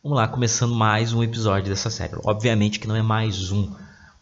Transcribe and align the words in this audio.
Vamos 0.00 0.16
lá, 0.16 0.28
começando 0.28 0.76
mais 0.76 1.12
um 1.12 1.24
episódio 1.24 1.68
dessa 1.68 1.90
série. 1.90 2.14
Obviamente 2.22 2.78
que 2.78 2.86
não 2.86 2.94
é 2.94 3.02
mais 3.02 3.50
um, 3.50 3.68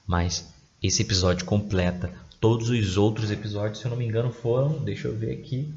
mas 0.06 0.48
esse 0.82 1.02
episódio 1.02 1.44
completa 1.44 2.10
todos 2.40 2.70
os 2.70 2.96
outros 2.96 3.30
episódios, 3.30 3.80
se 3.80 3.84
eu 3.84 3.90
não 3.90 3.98
me 3.98 4.06
engano, 4.06 4.32
foram, 4.32 4.78
deixa 4.78 5.06
eu 5.06 5.14
ver 5.14 5.32
aqui. 5.32 5.68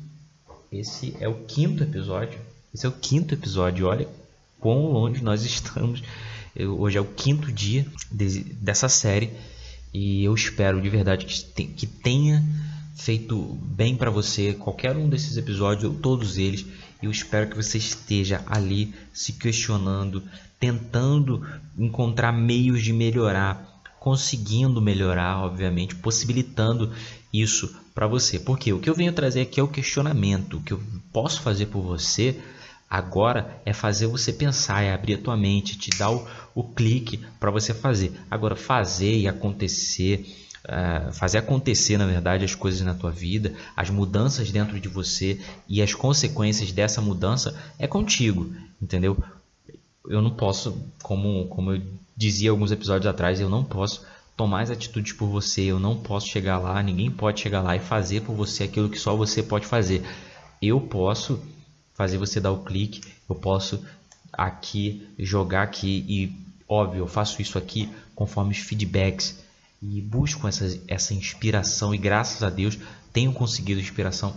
Esse 0.71 1.13
é 1.19 1.27
o 1.27 1.43
quinto 1.43 1.83
episódio. 1.83 2.39
Esse 2.73 2.85
é 2.85 2.89
o 2.89 2.93
quinto 2.93 3.33
episódio. 3.33 3.87
Olha 3.87 4.07
quão 4.57 4.85
longe 4.85 5.21
nós 5.21 5.43
estamos. 5.43 6.01
Eu, 6.55 6.79
hoje 6.79 6.97
é 6.97 7.01
o 7.01 7.05
quinto 7.05 7.51
dia 7.51 7.85
de, 8.09 8.43
dessa 8.53 8.87
série 8.87 9.31
e 9.93 10.23
eu 10.23 10.33
espero 10.33 10.81
de 10.81 10.89
verdade 10.89 11.25
que, 11.25 11.65
que 11.65 11.85
tenha 11.85 12.41
feito 12.95 13.37
bem 13.63 13.97
para 13.97 14.09
você 14.09 14.53
qualquer 14.53 14.95
um 14.95 15.09
desses 15.09 15.35
episódios 15.35 15.83
ou 15.83 15.99
todos 15.99 16.37
eles. 16.37 16.65
Eu 17.01 17.09
espero 17.09 17.49
que 17.49 17.55
você 17.55 17.77
esteja 17.77 18.43
ali 18.45 18.93
se 19.13 19.33
questionando, 19.33 20.21
tentando 20.59 21.45
encontrar 21.77 22.33
meios 22.33 22.83
de 22.83 22.91
melhorar, 22.91 23.81
conseguindo 23.99 24.81
melhorar, 24.81 25.39
obviamente, 25.45 25.95
possibilitando 25.95 26.93
isso 27.33 27.73
para 27.95 28.07
você. 28.07 28.37
Porque 28.37 28.73
o 28.73 28.79
que 28.79 28.89
eu 28.89 28.95
venho 28.95 29.13
trazer 29.13 29.41
aqui 29.41 29.59
é 29.59 29.63
o 29.63 29.67
questionamento. 29.67 30.57
O 30.57 30.61
que 30.61 30.73
eu 30.73 30.81
posso 31.13 31.41
fazer 31.41 31.67
por 31.67 31.81
você 31.81 32.37
agora 32.89 33.61
é 33.65 33.71
fazer 33.71 34.07
você 34.07 34.33
pensar, 34.33 34.83
é 34.83 34.93
abrir 34.93 35.13
a 35.13 35.21
tua 35.21 35.37
mente, 35.37 35.77
te 35.77 35.91
dar 35.91 36.11
o, 36.11 36.27
o 36.55 36.63
clique 36.63 37.23
para 37.39 37.51
você 37.51 37.73
fazer. 37.73 38.11
Agora, 38.29 38.55
fazer 38.55 39.15
e 39.17 39.27
acontecer 39.27 40.48
uh, 40.65 41.11
fazer 41.13 41.39
acontecer, 41.39 41.97
na 41.97 42.05
verdade, 42.05 42.45
as 42.45 42.55
coisas 42.55 42.81
na 42.81 42.93
tua 42.93 43.11
vida, 43.11 43.53
as 43.75 43.89
mudanças 43.89 44.51
dentro 44.51 44.79
de 44.79 44.87
você 44.87 45.39
e 45.67 45.81
as 45.81 45.93
consequências 45.93 46.71
dessa 46.71 47.01
mudança 47.01 47.57
é 47.77 47.87
contigo, 47.87 48.53
entendeu? 48.81 49.21
Eu 50.07 50.21
não 50.21 50.31
posso, 50.31 50.81
como, 51.03 51.47
como 51.47 51.73
eu 51.73 51.81
dizia 52.15 52.51
alguns 52.51 52.71
episódios 52.71 53.07
atrás, 53.07 53.39
eu 53.39 53.49
não 53.49 53.63
posso 53.63 54.05
tomar 54.35 54.61
as 54.61 54.71
atitudes 54.71 55.13
por 55.13 55.27
você, 55.27 55.63
eu 55.63 55.79
não 55.79 55.97
posso 55.97 56.27
chegar 56.27 56.57
lá, 56.57 56.81
ninguém 56.81 57.11
pode 57.11 57.41
chegar 57.41 57.61
lá 57.61 57.75
e 57.75 57.79
fazer 57.79 58.21
por 58.21 58.33
você 58.35 58.63
aquilo 58.63 58.89
que 58.89 58.97
só 58.97 59.15
você 59.15 59.43
pode 59.43 59.65
fazer. 59.65 60.03
Eu 60.61 60.79
posso 60.79 61.41
fazer 61.93 62.17
você 62.17 62.39
dar 62.39 62.51
o 62.51 62.63
clique, 62.63 63.01
eu 63.29 63.35
posso 63.35 63.83
aqui 64.31 65.07
jogar 65.17 65.63
aqui 65.63 66.05
e 66.07 66.33
óbvio, 66.67 66.99
eu 66.99 67.07
faço 67.07 67.41
isso 67.41 67.57
aqui 67.57 67.89
conforme 68.15 68.51
os 68.51 68.59
feedbacks 68.59 69.43
e 69.81 70.01
busco 70.01 70.47
essa, 70.47 70.79
essa 70.87 71.13
inspiração 71.13 71.93
e 71.93 71.97
graças 71.97 72.43
a 72.43 72.49
Deus 72.49 72.77
tenho 73.13 73.31
conseguido 73.31 73.79
inspiração 73.79 74.35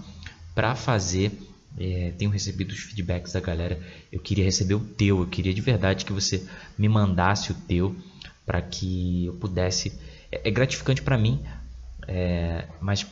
para 0.54 0.74
fazer 0.74 1.32
é, 1.78 2.12
tenho 2.18 2.30
recebido 2.30 2.72
os 2.72 2.80
feedbacks 2.80 3.32
da 3.32 3.40
galera. 3.40 3.80
Eu 4.10 4.20
queria 4.20 4.44
receber 4.44 4.74
o 4.74 4.80
teu 4.80 5.20
eu 5.20 5.26
queria 5.26 5.54
de 5.54 5.60
verdade 5.60 6.04
que 6.04 6.12
você 6.12 6.46
me 6.78 6.88
mandasse 6.88 7.50
o 7.50 7.54
teu 7.54 7.96
para 8.44 8.60
que 8.60 9.26
eu 9.26 9.34
pudesse 9.34 9.92
é, 10.30 10.48
é 10.48 10.50
gratificante 10.50 11.02
para 11.02 11.18
mim 11.18 11.42
é, 12.06 12.66
mas 12.80 13.06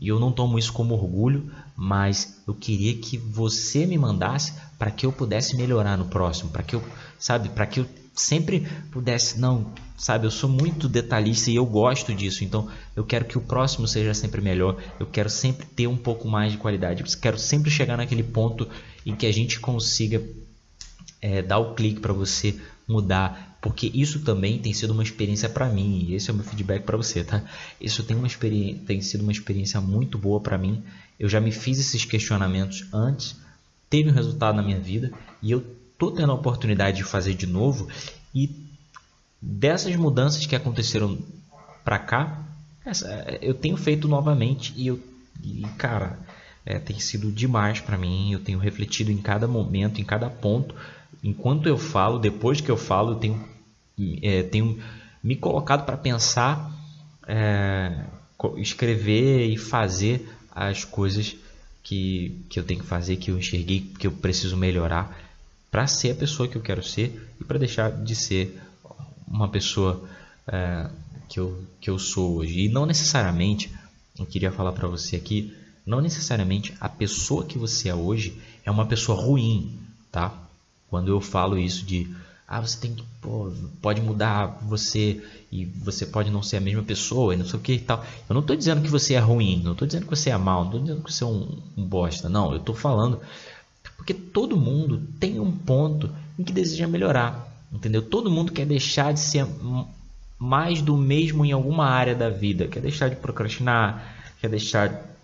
eu 0.00 0.18
não 0.18 0.32
tomo 0.32 0.58
isso 0.58 0.72
como 0.72 0.94
orgulho 0.94 1.50
mas 1.76 2.42
eu 2.46 2.54
queria 2.54 2.96
que 2.96 3.18
você 3.18 3.84
me 3.84 3.98
mandasse 3.98 4.54
para 4.78 4.90
que 4.90 5.04
eu 5.04 5.12
pudesse 5.12 5.56
melhorar 5.56 5.98
no 5.98 6.06
próximo 6.06 6.50
para 6.50 6.62
que 6.62 6.76
eu 6.76 6.82
sabe 7.18 7.48
para 7.50 7.66
que 7.66 7.80
eu 7.80 7.86
sempre 8.14 8.66
pudesse, 8.92 9.40
não, 9.40 9.72
sabe, 9.96 10.26
eu 10.26 10.30
sou 10.30 10.48
muito 10.48 10.88
detalhista 10.88 11.50
e 11.50 11.56
eu 11.56 11.66
gosto 11.66 12.14
disso, 12.14 12.44
então 12.44 12.68
eu 12.94 13.04
quero 13.04 13.24
que 13.24 13.36
o 13.36 13.40
próximo 13.40 13.88
seja 13.88 14.14
sempre 14.14 14.40
melhor, 14.40 14.80
eu 15.00 15.06
quero 15.06 15.28
sempre 15.28 15.66
ter 15.66 15.86
um 15.86 15.96
pouco 15.96 16.28
mais 16.28 16.52
de 16.52 16.58
qualidade, 16.58 17.02
eu 17.02 17.20
quero 17.20 17.38
sempre 17.38 17.70
chegar 17.70 17.96
naquele 17.96 18.22
ponto 18.22 18.68
em 19.04 19.14
que 19.14 19.26
a 19.26 19.32
gente 19.32 19.58
consiga 19.58 20.22
é, 21.20 21.42
dar 21.42 21.58
o 21.58 21.74
clique 21.74 22.00
para 22.00 22.12
você 22.12 22.58
mudar, 22.86 23.58
porque 23.60 23.90
isso 23.92 24.20
também 24.20 24.58
tem 24.58 24.72
sido 24.72 24.92
uma 24.92 25.02
experiência 25.02 25.48
para 25.48 25.68
mim, 25.68 26.06
e 26.08 26.14
esse 26.14 26.30
é 26.30 26.32
o 26.32 26.36
meu 26.36 26.44
feedback 26.44 26.84
para 26.84 26.96
você, 26.96 27.24
tá? 27.24 27.42
Isso 27.80 28.04
tem, 28.04 28.16
uma 28.16 28.28
tem 28.86 29.00
sido 29.00 29.22
uma 29.22 29.32
experiência 29.32 29.80
muito 29.80 30.18
boa 30.18 30.40
para 30.40 30.58
mim, 30.58 30.82
eu 31.18 31.28
já 31.28 31.40
me 31.40 31.50
fiz 31.50 31.78
esses 31.78 32.04
questionamentos 32.04 32.86
antes, 32.92 33.36
teve 33.90 34.10
um 34.10 34.12
resultado 34.12 34.56
na 34.56 34.62
minha 34.62 34.78
vida, 34.78 35.12
e 35.42 35.50
eu 35.50 35.64
tendo 36.12 36.32
a 36.32 36.34
oportunidade 36.34 36.98
de 36.98 37.04
fazer 37.04 37.34
de 37.34 37.46
novo 37.46 37.88
e 38.34 38.50
dessas 39.40 39.94
mudanças 39.96 40.46
que 40.46 40.56
aconteceram 40.56 41.18
para 41.84 41.98
cá, 41.98 42.42
essa, 42.84 43.08
eu 43.40 43.54
tenho 43.54 43.76
feito 43.76 44.08
novamente 44.08 44.72
e 44.76 44.86
eu 44.86 45.00
e, 45.42 45.62
cara, 45.76 46.18
é, 46.64 46.78
tem 46.78 46.98
sido 46.98 47.30
demais 47.30 47.80
para 47.80 47.98
mim. 47.98 48.32
Eu 48.32 48.40
tenho 48.40 48.58
refletido 48.58 49.10
em 49.10 49.18
cada 49.18 49.46
momento, 49.46 50.00
em 50.00 50.04
cada 50.04 50.30
ponto. 50.30 50.74
Enquanto 51.22 51.68
eu 51.68 51.76
falo, 51.76 52.18
depois 52.18 52.60
que 52.60 52.70
eu 52.70 52.76
falo, 52.76 53.12
eu 53.12 53.16
tenho, 53.16 53.48
é, 54.22 54.42
tenho 54.42 54.78
me 55.22 55.36
colocado 55.36 55.84
para 55.84 55.96
pensar, 55.96 56.70
é, 57.26 58.04
escrever 58.56 59.46
e 59.48 59.56
fazer 59.56 60.28
as 60.50 60.84
coisas 60.84 61.36
que, 61.82 62.44
que 62.48 62.58
eu 62.58 62.64
tenho 62.64 62.80
que 62.80 62.86
fazer, 62.86 63.16
que 63.16 63.30
eu 63.30 63.38
enxerguei, 63.38 63.80
que 63.80 64.06
eu 64.06 64.12
preciso 64.12 64.56
melhorar 64.56 65.23
para 65.74 65.88
ser 65.88 66.12
a 66.12 66.14
pessoa 66.14 66.48
que 66.48 66.54
eu 66.54 66.62
quero 66.62 66.84
ser 66.84 67.34
e 67.40 67.42
para 67.42 67.58
deixar 67.58 67.90
de 67.90 68.14
ser 68.14 68.60
uma 69.26 69.48
pessoa 69.48 70.08
é, 70.46 70.88
que, 71.28 71.40
eu, 71.40 71.64
que 71.80 71.90
eu 71.90 71.98
sou 71.98 72.36
hoje. 72.36 72.60
E 72.60 72.68
não 72.68 72.86
necessariamente, 72.86 73.72
eu 74.16 74.24
queria 74.24 74.52
falar 74.52 74.70
para 74.70 74.86
você 74.86 75.16
aqui, 75.16 75.52
não 75.84 76.00
necessariamente 76.00 76.72
a 76.80 76.88
pessoa 76.88 77.44
que 77.44 77.58
você 77.58 77.88
é 77.88 77.94
hoje 77.94 78.40
é 78.64 78.70
uma 78.70 78.86
pessoa 78.86 79.20
ruim, 79.20 79.76
tá? 80.12 80.32
Quando 80.88 81.08
eu 81.08 81.20
falo 81.20 81.58
isso 81.58 81.84
de 81.84 82.08
ah, 82.46 82.60
você 82.60 82.78
tem 82.78 82.94
que 82.94 83.02
pô, 83.20 83.50
pode 83.82 84.00
mudar 84.00 84.60
você 84.62 85.20
e 85.50 85.64
você 85.64 86.06
pode 86.06 86.30
não 86.30 86.40
ser 86.40 86.58
a 86.58 86.60
mesma 86.60 86.84
pessoa 86.84 87.34
e 87.34 87.36
não 87.36 87.44
sei 87.44 87.58
o 87.58 87.62
que 87.62 87.72
e 87.72 87.80
tal. 87.80 88.04
Eu 88.28 88.34
não 88.34 88.42
estou 88.42 88.54
dizendo 88.54 88.80
que 88.80 88.88
você 88.88 89.14
é 89.14 89.18
ruim, 89.18 89.60
não 89.64 89.72
estou 89.72 89.88
dizendo 89.88 90.04
que 90.04 90.14
você 90.14 90.30
é 90.30 90.36
mal, 90.36 90.60
não 90.60 90.66
estou 90.66 90.80
dizendo 90.82 91.02
que 91.02 91.12
você 91.12 91.24
é 91.24 91.26
um, 91.26 91.58
um 91.76 91.84
bosta, 91.84 92.28
não. 92.28 92.52
Eu 92.52 92.58
estou 92.58 92.76
falando 92.76 93.20
porque 93.96 94.14
todo 94.14 94.56
mundo 94.56 95.02
tem 95.18 95.40
um 95.40 95.52
ponto 95.52 96.10
em 96.38 96.44
que 96.44 96.52
deseja 96.52 96.86
melhorar, 96.86 97.48
entendeu? 97.72 98.02
Todo 98.02 98.30
mundo 98.30 98.52
quer 98.52 98.66
deixar 98.66 99.12
de 99.12 99.20
ser 99.20 99.46
mais 100.38 100.82
do 100.82 100.96
mesmo 100.96 101.44
em 101.44 101.52
alguma 101.52 101.86
área 101.86 102.14
da 102.14 102.28
vida, 102.28 102.68
quer 102.68 102.80
deixar 102.80 103.08
de 103.08 103.16
procrastinar, 103.16 104.14
quer 104.40 104.48
deixar 104.48 105.14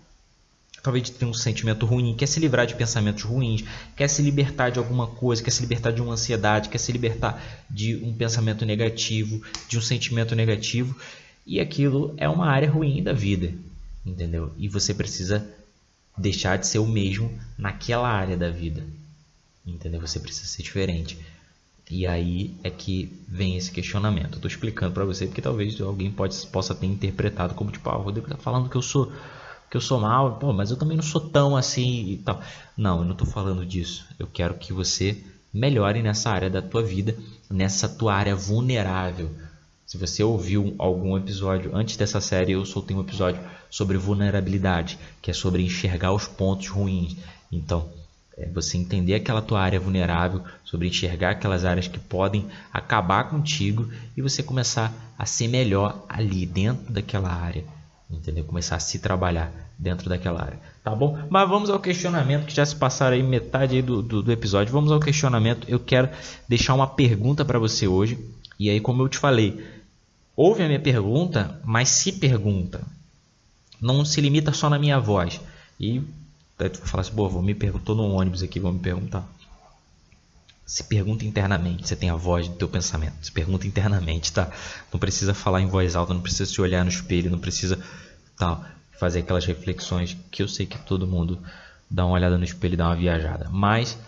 talvez 0.82 1.04
de 1.04 1.12
ter 1.12 1.26
um 1.26 1.34
sentimento 1.34 1.84
ruim, 1.84 2.14
quer 2.16 2.26
se 2.26 2.41
livrar 2.41 2.66
de 2.66 2.75
pensamentos 2.75 3.22
ruins, 3.22 3.64
quer 3.97 4.09
se 4.09 4.22
libertar 4.22 4.70
de 4.70 4.78
alguma 4.78 5.06
coisa, 5.06 5.42
quer 5.42 5.50
se 5.50 5.60
libertar 5.60 5.92
de 5.92 6.00
uma 6.00 6.14
ansiedade, 6.14 6.69
quer 6.69 6.78
se 6.78 6.91
libertar 6.91 7.42
de 7.69 7.97
um 7.97 8.14
pensamento 8.14 8.64
negativo, 8.64 9.42
de 9.69 9.76
um 9.76 9.82
sentimento 9.82 10.34
negativo, 10.34 10.97
e 11.47 11.60
aquilo 11.60 12.14
é 12.16 12.28
uma 12.28 12.47
área 12.47 12.70
ruim 12.70 13.03
da 13.03 13.12
vida, 13.12 13.53
entendeu? 14.06 14.53
E 14.56 14.69
você 14.69 14.94
precisa 14.94 15.47
deixar 16.20 16.58
de 16.58 16.66
ser 16.66 16.78
o 16.78 16.86
mesmo 16.86 17.32
naquela 17.56 18.08
área 18.08 18.36
da 18.36 18.50
vida. 18.50 18.84
Entendeu? 19.66 20.00
Você 20.00 20.20
precisa 20.20 20.47
ser 20.47 20.62
diferente. 20.62 21.19
E 21.91 22.06
aí 22.06 22.54
é 22.62 22.70
que 22.70 23.12
vem 23.26 23.56
esse 23.56 23.70
questionamento. 23.70 24.36
Eu 24.36 24.41
tô 24.41 24.47
explicando 24.47 24.92
para 24.92 25.04
você 25.04 25.26
porque 25.26 25.42
talvez 25.42 25.80
alguém 25.80 26.10
pode, 26.10 26.36
possa 26.47 26.75
ter 26.75 26.86
interpretado 26.86 27.54
como 27.54 27.70
tipo, 27.70 27.88
ah, 27.91 27.98
o 27.98 28.03
Rodrigo 28.03 28.28
tá 28.28 28.36
falando 28.36 28.69
que 28.69 28.76
eu 28.76 28.82
sou 28.82 29.12
que 29.69 29.76
eu 29.76 29.80
sou 29.80 30.00
mal, 30.00 30.36
pô, 30.36 30.53
mas 30.53 30.72
eu 30.72 30.76
também 30.76 30.97
não 30.97 31.03
sou 31.03 31.20
tão 31.20 31.56
assim 31.56 32.10
e 32.10 32.16
tal. 32.16 32.42
Não, 32.76 32.98
eu 32.98 33.04
não 33.04 33.14
tô 33.14 33.25
falando 33.25 33.64
disso. 33.64 34.04
Eu 34.19 34.26
quero 34.26 34.54
que 34.54 34.72
você 34.72 35.22
melhore 35.54 36.03
nessa 36.03 36.28
área 36.30 36.50
da 36.50 36.60
tua 36.60 36.82
vida, 36.82 37.16
nessa 37.48 37.88
tua 37.88 38.14
área 38.14 38.34
vulnerável. 38.34 39.30
Se 39.91 39.99
você 39.99 40.23
ouviu 40.23 40.73
algum 40.78 41.19
episódio 41.19 41.75
antes 41.75 41.97
dessa 41.97 42.21
série, 42.21 42.53
eu 42.53 42.65
soltei 42.65 42.97
um 42.97 43.01
episódio 43.01 43.41
sobre 43.69 43.99
vulnerabilidade, 43.99 44.97
que 45.21 45.33
é 45.33 45.34
sobre 45.34 45.65
enxergar 45.65 46.12
os 46.12 46.28
pontos 46.28 46.69
ruins. 46.69 47.17
Então, 47.51 47.89
é 48.39 48.47
você 48.47 48.78
entender 48.78 49.17
aquela 49.17 49.43
tua 49.43 49.61
área 49.61 49.81
vulnerável, 49.81 50.45
sobre 50.65 50.87
enxergar 50.87 51.31
aquelas 51.31 51.65
áreas 51.65 51.89
que 51.89 51.99
podem 51.99 52.47
acabar 52.72 53.31
contigo 53.31 53.91
e 54.16 54.22
você 54.22 54.45
começar 54.45 54.92
a 55.19 55.27
ser 55.27 55.48
melhor 55.48 56.04
ali 56.09 56.47
dentro 56.47 56.93
daquela 56.93 57.33
área, 57.33 57.65
entendeu? 58.09 58.45
Começar 58.45 58.77
a 58.77 58.81
se 58.81 59.01
trabalhar 59.01 59.53
dentro 59.77 60.09
daquela 60.09 60.41
área, 60.41 60.60
tá 60.84 60.95
bom? 60.95 61.19
Mas 61.28 61.48
vamos 61.48 61.69
ao 61.69 61.81
questionamento 61.81 62.47
que 62.47 62.54
já 62.54 62.65
se 62.65 62.77
passaram 62.77 63.16
aí 63.16 63.25
metade 63.25 63.75
aí 63.75 63.83
do, 63.83 64.01
do, 64.01 64.22
do 64.22 64.31
episódio. 64.31 64.72
Vamos 64.72 64.93
ao 64.93 65.01
questionamento. 65.01 65.66
Eu 65.69 65.81
quero 65.81 66.09
deixar 66.48 66.75
uma 66.75 66.86
pergunta 66.86 67.45
para 67.45 67.59
você 67.59 67.89
hoje. 67.89 68.16
E 68.57 68.69
aí, 68.69 68.78
como 68.78 69.03
eu 69.03 69.09
te 69.09 69.16
falei, 69.16 69.79
ouve 70.41 70.63
a 70.63 70.66
minha 70.66 70.81
pergunta, 70.81 71.60
mas 71.65 71.91
se 71.91 72.13
pergunta 72.13 72.81
não 73.81 74.04
se 74.04 74.21
limita 74.21 74.53
só 74.53 74.69
na 74.69 74.78
minha 74.78 74.98
voz. 74.98 75.41
E 75.78 76.03
aí 76.59 76.69
tu 76.69 76.78
vai 76.78 76.89
falar 76.89 77.01
assim, 77.03 77.13
vou 77.15 77.42
me 77.42 77.54
perguntou 77.54 77.95
no 77.95 78.10
ônibus 78.13 78.42
aqui, 78.42 78.60
vou 78.60 78.72
me 78.72 78.78
perguntar. 78.78 79.27
Se 80.66 80.84
pergunta 80.84 81.25
internamente, 81.25 81.89
você 81.89 81.97
tem 81.97 82.10
a 82.10 82.15
voz 82.15 82.48
do 82.48 82.54
teu 82.54 82.69
pensamento. 82.69 83.15
Se 83.22 83.33
pergunta 83.33 83.66
internamente, 83.66 84.33
tá? 84.33 84.51
Não 84.92 85.01
precisa 85.01 85.34
falar 85.34 85.60
em 85.63 85.66
voz 85.66 85.97
alta, 85.97 86.15
não 86.15 86.21
precisa 86.21 86.47
se 86.47 86.60
olhar 86.60 86.84
no 86.84 86.91
espelho, 86.91 87.31
não 87.31 87.39
precisa 87.39 87.83
tal, 88.39 88.65
fazer 88.98 89.21
aquelas 89.21 89.45
reflexões 89.47 90.16
que 90.31 90.43
eu 90.43 90.48
sei 90.48 90.66
que 90.66 90.78
todo 90.78 91.07
mundo 91.07 91.39
dá 91.91 92.04
uma 92.04 92.15
olhada 92.15 92.39
no 92.39 92.45
espelho 92.45 92.75
e 92.75 92.77
dá 92.77 92.86
uma 92.86 92.97
viajada. 92.97 93.48
Mas 93.51 93.98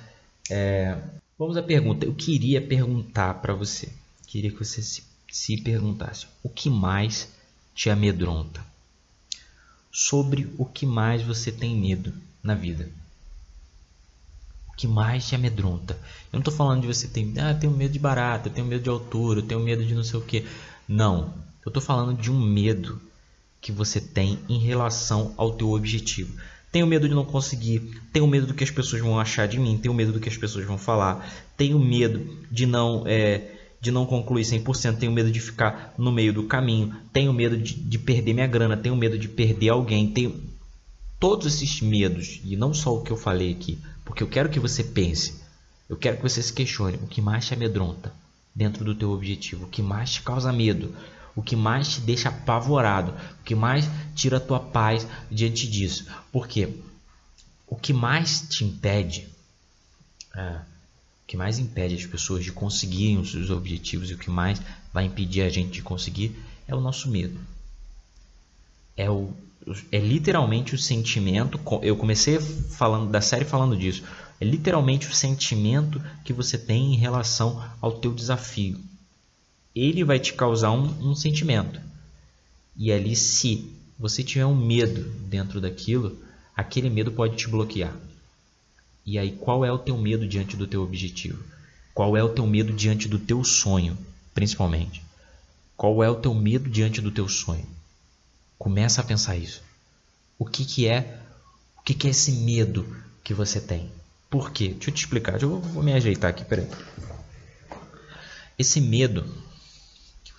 é, 0.50 0.98
Vamos 1.42 1.56
à 1.56 1.62
pergunta. 1.62 2.06
Eu 2.06 2.14
queria 2.14 2.60
perguntar 2.60 3.34
para 3.34 3.52
você. 3.52 3.88
Queria 4.28 4.52
que 4.52 4.64
você 4.64 4.80
se, 4.80 5.02
se 5.32 5.56
perguntasse: 5.56 6.26
o 6.42 6.48
que 6.50 6.68
mais 6.68 7.28
te 7.74 7.88
amedronta? 7.88 8.64
Sobre 9.90 10.52
o 10.58 10.64
que 10.64 10.86
mais 10.86 11.22
você 11.22 11.50
tem 11.50 11.74
medo 11.74 12.12
na 12.42 12.54
vida? 12.54 12.88
O 14.68 14.72
que 14.76 14.86
mais 14.86 15.26
te 15.26 15.34
amedronta? 15.34 15.94
Eu 15.94 16.34
não 16.34 16.40
estou 16.40 16.54
falando 16.54 16.82
de 16.82 16.86
você 16.86 17.08
ter, 17.08 17.32
ah, 17.38 17.54
tenho 17.54 17.72
medo 17.72 17.92
de 17.92 17.98
barata, 17.98 18.50
tenho 18.50 18.66
medo 18.66 18.82
de 18.82 18.88
altura, 18.90 19.42
tenho 19.42 19.60
medo 19.60 19.84
de 19.84 19.94
não 19.94 20.04
sei 20.04 20.18
o 20.18 20.22
que. 20.22 20.46
Não. 20.86 21.34
Eu 21.64 21.70
estou 21.70 21.82
falando 21.82 22.20
de 22.20 22.30
um 22.30 22.40
medo 22.40 23.00
que 23.60 23.72
você 23.72 24.00
tem 24.00 24.38
em 24.48 24.58
relação 24.58 25.34
ao 25.36 25.52
teu 25.52 25.70
objetivo. 25.70 26.36
Tenho 26.70 26.86
medo 26.86 27.08
de 27.08 27.14
não 27.14 27.24
conseguir, 27.24 28.00
tenho 28.12 28.26
medo 28.26 28.46
do 28.46 28.54
que 28.54 28.64
as 28.64 28.70
pessoas 28.70 29.02
vão 29.02 29.20
achar 29.20 29.46
de 29.46 29.58
mim, 29.58 29.78
tenho 29.78 29.94
medo 29.94 30.12
do 30.12 30.18
que 30.18 30.28
as 30.28 30.36
pessoas 30.36 30.64
vão 30.64 30.78
falar, 30.78 31.30
tenho 31.56 31.78
medo 31.78 32.38
de 32.50 32.64
não 32.66 33.04
é, 33.06 33.61
de 33.82 33.90
não 33.90 34.06
concluir 34.06 34.44
100%, 34.44 34.96
tenho 34.96 35.10
medo 35.10 35.30
de 35.30 35.40
ficar 35.40 35.92
no 35.98 36.12
meio 36.12 36.32
do 36.32 36.44
caminho, 36.44 36.94
tenho 37.12 37.32
medo 37.32 37.58
de, 37.58 37.74
de 37.74 37.98
perder 37.98 38.32
minha 38.32 38.46
grana, 38.46 38.76
tenho 38.76 38.94
medo 38.94 39.18
de 39.18 39.26
perder 39.26 39.70
alguém, 39.70 40.12
tenho 40.12 40.40
todos 41.18 41.46
esses 41.46 41.80
medos, 41.80 42.40
e 42.44 42.56
não 42.56 42.72
só 42.72 42.96
o 42.96 43.02
que 43.02 43.10
eu 43.10 43.16
falei 43.16 43.50
aqui, 43.50 43.80
porque 44.04 44.22
eu 44.22 44.28
quero 44.28 44.48
que 44.48 44.60
você 44.60 44.84
pense, 44.84 45.42
eu 45.88 45.96
quero 45.96 46.16
que 46.16 46.22
você 46.22 46.40
se 46.40 46.52
questione 46.52 46.96
o 47.02 47.08
que 47.08 47.20
mais 47.20 47.44
te 47.44 47.54
amedronta 47.54 48.14
dentro 48.54 48.84
do 48.84 48.94
teu 48.94 49.10
objetivo, 49.10 49.64
o 49.64 49.68
que 49.68 49.82
mais 49.82 50.12
te 50.12 50.22
causa 50.22 50.52
medo, 50.52 50.94
o 51.34 51.42
que 51.42 51.56
mais 51.56 51.88
te 51.88 52.00
deixa 52.00 52.28
apavorado, 52.28 53.12
o 53.40 53.44
que 53.44 53.54
mais 53.54 53.90
tira 54.14 54.36
a 54.36 54.40
tua 54.40 54.60
paz 54.60 55.06
diante 55.28 55.68
disso. 55.68 56.06
Porque 56.30 56.68
o 57.66 57.74
que 57.74 57.92
mais 57.92 58.42
te 58.48 58.64
impede, 58.64 59.28
é, 60.36 60.60
que 61.32 61.36
mais 61.38 61.58
impede 61.58 61.94
as 61.94 62.04
pessoas 62.04 62.44
de 62.44 62.52
conseguirem 62.52 63.16
os 63.16 63.30
seus 63.30 63.48
objetivos 63.48 64.10
e 64.10 64.12
o 64.12 64.18
que 64.18 64.28
mais 64.28 64.60
vai 64.92 65.06
impedir 65.06 65.40
a 65.40 65.48
gente 65.48 65.70
de 65.70 65.80
conseguir 65.80 66.36
é 66.68 66.74
o 66.74 66.80
nosso 66.80 67.08
medo. 67.08 67.40
É, 68.94 69.10
o, 69.10 69.32
é 69.90 69.98
literalmente 69.98 70.74
o 70.74 70.78
sentimento. 70.78 71.58
Eu 71.80 71.96
comecei 71.96 72.38
falando 72.38 73.10
da 73.10 73.22
série 73.22 73.46
falando 73.46 73.74
disso. 73.74 74.02
É 74.38 74.44
literalmente 74.44 75.08
o 75.08 75.14
sentimento 75.14 76.02
que 76.22 76.34
você 76.34 76.58
tem 76.58 76.92
em 76.92 76.98
relação 76.98 77.64
ao 77.80 77.92
teu 77.92 78.12
desafio 78.12 78.78
ele 79.74 80.04
vai 80.04 80.18
te 80.18 80.34
causar 80.34 80.70
um, 80.72 81.12
um 81.12 81.14
sentimento. 81.14 81.80
E 82.76 82.92
ali, 82.92 83.16
se 83.16 83.72
você 83.98 84.22
tiver 84.22 84.44
um 84.44 84.54
medo 84.54 85.02
dentro 85.30 85.62
daquilo, 85.62 86.18
aquele 86.54 86.90
medo 86.90 87.10
pode 87.10 87.36
te 87.36 87.48
bloquear. 87.48 87.96
E 89.04 89.18
aí, 89.18 89.32
qual 89.32 89.64
é 89.64 89.72
o 89.72 89.78
teu 89.78 89.96
medo 89.98 90.26
diante 90.26 90.56
do 90.56 90.66
teu 90.66 90.82
objetivo? 90.82 91.42
Qual 91.94 92.16
é 92.16 92.22
o 92.22 92.28
teu 92.28 92.46
medo 92.46 92.72
diante 92.72 93.08
do 93.08 93.18
teu 93.18 93.42
sonho, 93.44 93.96
principalmente? 94.32 95.02
Qual 95.76 96.02
é 96.02 96.08
o 96.08 96.16
teu 96.16 96.32
medo 96.34 96.70
diante 96.70 97.00
do 97.00 97.10
teu 97.10 97.28
sonho? 97.28 97.66
Começa 98.58 99.00
a 99.00 99.04
pensar 99.04 99.36
isso. 99.36 99.62
O 100.38 100.46
que, 100.46 100.64
que 100.64 100.86
é 100.86 101.20
o 101.76 101.82
que, 101.82 101.94
que 101.94 102.06
é 102.06 102.10
esse 102.10 102.32
medo 102.32 102.86
que 103.24 103.34
você 103.34 103.60
tem? 103.60 103.90
Por 104.30 104.52
quê? 104.52 104.68
Deixa 104.68 104.90
eu 104.90 104.94
te 104.94 105.04
explicar. 105.04 105.42
Eu 105.42 105.60
vou 105.60 105.82
me 105.82 105.92
ajeitar 105.92 106.30
aqui, 106.30 106.44
peraí. 106.44 106.68
Esse 108.56 108.80
medo 108.80 109.24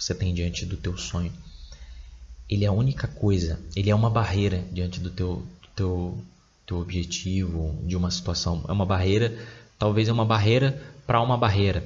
você 0.04 0.14
tem 0.14 0.34
diante 0.34 0.66
do 0.66 0.76
teu 0.76 0.98
sonho. 0.98 1.32
Ele 2.50 2.66
é 2.66 2.68
a 2.68 2.74
única 2.74 3.08
coisa, 3.08 3.60
ele 3.76 3.90
é 3.90 3.96
uma 3.96 4.10
barreira 4.10 4.66
diante 4.72 5.00
do 5.00 5.10
teu, 5.10 5.38
do 5.62 5.68
teu, 5.76 6.26
teu 6.66 6.78
objetivo, 6.78 7.80
de 7.84 7.96
uma 7.96 8.12
situação. 8.12 8.64
É 8.68 8.72
uma 8.72 8.86
barreira, 8.86 9.38
talvez 9.78 10.08
é 10.08 10.14
uma 10.14 10.26
barreira 10.26 10.82
para 11.06 11.22
uma 11.22 11.38
barreira. 11.38 11.84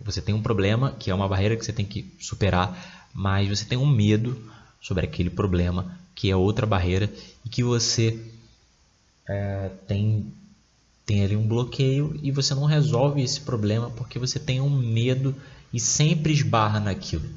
Você 0.00 0.20
tem 0.20 0.34
um 0.34 0.42
problema 0.42 0.92
que 0.92 1.10
é 1.10 1.14
uma 1.14 1.28
barreira 1.28 1.56
que 1.56 1.64
você 1.64 1.72
tem 1.72 1.84
que 1.84 2.12
superar, 2.18 3.08
mas 3.12 3.48
você 3.48 3.64
tem 3.64 3.78
um 3.78 3.86
medo 3.86 4.36
sobre 4.80 5.04
aquele 5.04 5.30
problema 5.30 5.98
que 6.14 6.30
é 6.30 6.36
outra 6.36 6.66
barreira 6.66 7.10
e 7.44 7.48
que 7.48 7.62
você 7.62 8.20
é, 9.28 9.70
tem 9.86 10.32
tem 11.06 11.24
ali 11.24 11.34
um 11.34 11.46
bloqueio 11.46 12.16
e 12.22 12.30
você 12.30 12.54
não 12.54 12.66
resolve 12.66 13.20
esse 13.20 13.40
problema 13.40 13.90
porque 13.90 14.16
você 14.16 14.38
tem 14.38 14.60
um 14.60 14.70
medo 14.70 15.34
e 15.72 15.80
sempre 15.80 16.32
esbarra 16.32 16.78
naquilo. 16.78 17.28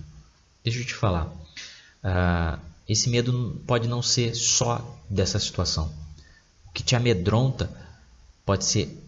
Deixa 0.64 0.80
eu 0.80 0.86
te 0.86 0.94
falar. 0.94 1.26
Uh, 2.04 2.60
esse 2.88 3.10
medo 3.10 3.60
pode 3.66 3.88
não 3.88 4.02
ser 4.02 4.36
só 4.36 5.00
dessa 5.10 5.40
situação. 5.40 5.92
Que 6.74 6.84
te 6.84 6.96
amedronta 6.96 7.70
pode 8.46 8.66
ser 8.66 9.02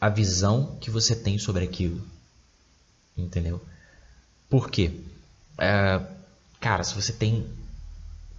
a 0.00 0.08
visão 0.08 0.76
que 0.80 0.90
você 0.90 1.14
tem 1.14 1.38
sobre 1.38 1.64
aquilo. 1.64 2.02
Entendeu? 3.16 3.62
Por 4.48 4.70
quê? 4.70 5.00
Uh, 5.54 6.04
cara, 6.60 6.82
se 6.82 6.94
você 6.94 7.12
tem 7.12 7.46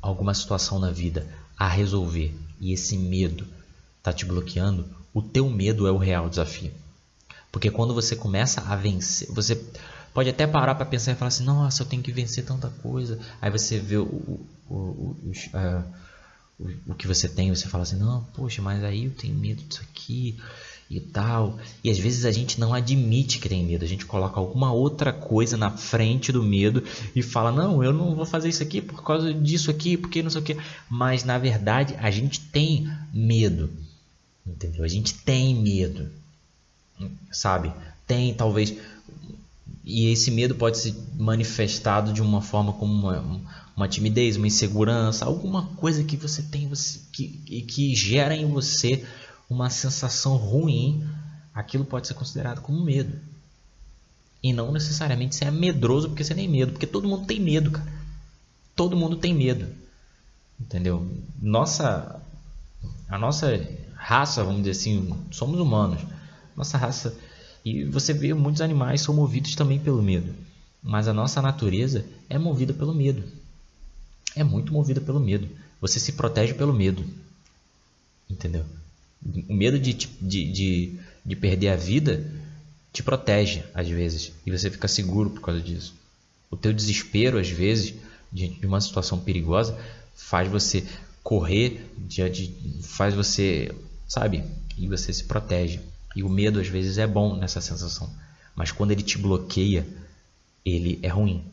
alguma 0.02 0.34
situação 0.34 0.78
na 0.78 0.92
vida 0.92 1.26
a 1.58 1.68
resolver 1.68 2.36
e 2.60 2.74
esse 2.74 2.98
medo 2.98 3.48
está 3.98 4.12
te 4.12 4.26
bloqueando, 4.26 4.86
o 5.14 5.22
teu 5.22 5.50
medo 5.50 5.88
é 5.88 5.92
o 5.92 5.98
real 5.98 6.30
desafio. 6.30 6.74
Porque 7.52 7.70
quando 7.70 7.94
você 7.94 8.16
começa 8.16 8.62
a 8.62 8.76
vencer, 8.76 9.30
você 9.32 9.56
pode 10.14 10.30
até 10.30 10.46
parar 10.46 10.76
para 10.76 10.86
pensar 10.86 11.12
e 11.12 11.16
falar 11.16 11.30
assim, 11.30 11.44
nossa, 11.44 11.84
eu 11.84 11.88
tenho 11.88 12.04
que 12.04 12.12
vencer 12.12 12.44
tanta 12.44 12.70
coisa. 12.70 13.20
Aí 13.42 13.50
você 13.50 13.80
vê 13.80 13.98
o, 13.98 14.04
o, 14.04 14.48
o, 14.70 15.18
uh, 15.32 15.84
o 16.88 16.94
que 16.94 17.08
você 17.08 17.28
tem, 17.28 17.54
você 17.54 17.68
fala 17.68 17.84
assim, 17.84 17.98
não, 17.98 18.24
poxa, 18.34 18.62
mas 18.62 18.84
aí 18.84 19.06
eu 19.06 19.12
tenho 19.12 19.36
medo 19.36 19.62
disso 19.64 19.82
aqui 19.82 20.38
e 20.90 21.00
tal. 21.00 21.58
E 21.84 21.90
às 21.90 21.98
vezes 21.98 22.26
a 22.26 22.32
gente 22.32 22.60
não 22.60 22.74
admite 22.74 23.40
que 23.40 23.50
tem 23.50 23.66
medo, 23.66 23.84
a 23.84 23.88
gente 23.88 24.06
coloca 24.06 24.40
alguma 24.40 24.72
outra 24.72 25.12
coisa 25.12 25.58
na 25.58 25.72
frente 25.72 26.32
do 26.32 26.44
medo 26.44 26.84
e 27.16 27.22
fala, 27.22 27.52
não, 27.52 27.84
eu 27.84 27.92
não 27.92 28.16
vou 28.16 28.26
fazer 28.26 28.50
isso 28.50 28.64
aqui 28.64 28.82
por 28.82 29.04
causa 29.04 29.34
disso 29.34 29.72
aqui, 29.72 29.98
porque 29.98 30.22
não 30.22 30.30
sei 30.30 30.42
o 30.42 30.44
que. 30.44 30.58
Mas 30.90 31.24
na 31.24 31.38
verdade 31.38 31.96
a 31.98 32.12
gente 32.12 32.40
tem 32.40 32.90
medo, 33.14 33.70
entendeu? 34.46 34.84
A 34.84 34.88
gente 34.88 35.14
tem 35.16 35.56
medo, 35.56 36.10
sabe? 37.32 37.72
Tem 38.06 38.34
talvez 38.34 38.76
e 39.84 40.08
esse 40.12 40.32
medo 40.32 40.56
pode 40.56 40.78
ser 40.78 40.96
manifestado 41.18 42.14
de 42.14 42.22
uma 42.22 42.42
forma 42.42 42.72
como 42.74 42.94
uma, 42.94 43.42
uma 43.76 43.88
timidez, 43.88 44.38
uma 44.38 44.48
insegurança, 44.48 45.26
alguma 45.26 45.68
coisa 45.76 46.04
que 46.04 46.16
você 46.16 46.42
tem 46.42 46.70
você, 46.70 47.00
que, 47.12 47.28
que 47.64 47.94
gera 47.94 48.34
em 48.36 48.46
você 48.46 49.06
uma 49.50 49.70
sensação 49.70 50.38
ruim, 50.38 51.06
aquilo 51.54 51.84
pode 51.84 52.08
ser 52.08 52.14
considerado 52.14 52.62
como 52.62 52.84
medo. 52.84 53.20
E 54.42 54.54
não 54.54 54.72
necessariamente 54.72 55.36
ser 55.36 55.46
é 55.46 55.52
medroso 55.52 56.10
porque 56.10 56.24
você 56.24 56.34
tem 56.34 56.48
medo, 56.48 56.72
porque 56.72 56.88
todo 56.88 57.08
mundo 57.08 57.26
tem 57.26 57.40
medo, 57.40 57.72
cara. 57.72 57.92
Todo 58.76 58.98
mundo 58.98 59.18
tem 59.18 59.34
medo. 59.34 59.68
Entendeu? 60.60 61.06
Nossa 61.42 62.22
a 63.10 63.18
nossa 63.18 63.60
raça, 63.96 64.44
vamos 64.44 64.64
dizer 64.64 64.72
assim, 64.72 65.14
somos 65.32 65.60
humanos. 65.60 66.02
Nossa 66.56 66.78
raça 66.78 67.16
e 67.66 67.84
você 67.86 68.14
vê 68.14 68.34
muitos 68.34 68.62
animais 68.62 69.02
são 69.02 69.14
movidos 69.14 69.56
também 69.56 69.80
pelo 69.80 70.02
medo. 70.02 70.34
Mas 70.82 71.08
a 71.08 71.14
nossa 71.14 71.42
natureza 71.42 72.06
é 72.30 72.38
movida 72.38 72.74
pelo 72.74 72.94
medo. 72.94 73.24
É 74.36 74.44
muito 74.44 74.74
movida 74.74 75.00
pelo 75.00 75.20
medo. 75.20 75.48
Você 75.80 76.00
se 76.00 76.14
protege 76.14 76.54
pelo 76.54 76.74
medo. 76.74 77.06
Entendeu? 78.30 78.66
O 79.48 79.54
medo 79.54 79.80
de, 79.80 79.94
de, 79.94 80.52
de, 80.52 81.00
de 81.26 81.36
perder 81.36 81.70
a 81.70 81.76
vida 81.78 82.30
te 82.92 83.02
protege 83.02 83.64
às 83.74 83.88
vezes. 83.88 84.34
E 84.46 84.52
você 84.52 84.70
fica 84.70 84.88
seguro 84.88 85.30
por 85.30 85.42
causa 85.42 85.62
disso. 85.62 85.96
O 86.52 86.58
teu 86.58 86.74
desespero, 86.74 87.40
às 87.40 87.50
vezes, 87.50 87.94
diante 88.32 88.60
de 88.60 88.68
uma 88.68 88.82
situação 88.82 89.20
perigosa, 89.20 89.78
faz 90.14 90.50
você 90.50 90.86
correr, 91.24 91.90
faz 92.82 93.16
você, 93.16 93.74
sabe? 94.08 94.44
E 94.78 94.88
você 94.88 95.14
se 95.14 95.24
protege. 95.24 95.80
E 96.16 96.24
o 96.24 96.30
medo 96.30 96.60
às 96.60 96.68
vezes 96.68 96.98
é 96.98 97.08
bom 97.08 97.36
nessa 97.36 97.62
sensação, 97.62 98.10
mas 98.56 98.72
quando 98.72 98.92
ele 98.92 99.02
te 99.02 99.18
bloqueia, 99.18 99.86
ele 100.66 101.00
é 101.02 101.08
ruim. 101.08 101.44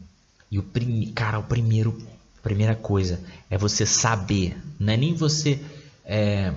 E 0.51 0.59
o 0.59 0.63
prim... 0.63 1.11
cara, 1.13 1.39
o 1.39 1.45
primeiro, 1.45 1.97
a 2.39 2.43
primeira 2.43 2.75
coisa 2.75 3.21
é 3.49 3.57
você 3.57 3.87
saber, 3.87 4.57
não 4.79 4.93
é 4.93 4.97
nem 4.97 5.15
você 5.15 5.61
é, 6.05 6.53